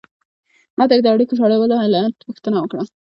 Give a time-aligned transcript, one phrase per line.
[0.77, 2.83] ما ترې د اړیکو شلولو علت پوښتنه وکړه.